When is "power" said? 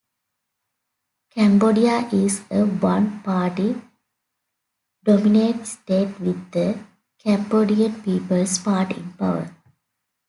9.13-9.53